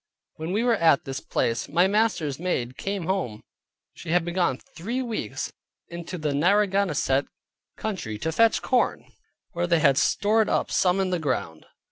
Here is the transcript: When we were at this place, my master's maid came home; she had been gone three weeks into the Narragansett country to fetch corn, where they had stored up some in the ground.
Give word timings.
When 0.37 0.51
we 0.51 0.63
were 0.63 0.77
at 0.77 1.05
this 1.05 1.19
place, 1.19 1.69
my 1.69 1.85
master's 1.85 2.39
maid 2.39 2.75
came 2.75 3.05
home; 3.05 3.43
she 3.93 4.09
had 4.09 4.25
been 4.25 4.33
gone 4.33 4.57
three 4.57 5.03
weeks 5.03 5.53
into 5.89 6.17
the 6.17 6.33
Narragansett 6.33 7.27
country 7.77 8.17
to 8.17 8.31
fetch 8.31 8.63
corn, 8.63 9.05
where 9.51 9.67
they 9.67 9.77
had 9.77 9.99
stored 9.99 10.49
up 10.49 10.71
some 10.71 10.99
in 10.99 11.11
the 11.11 11.19
ground. 11.19 11.67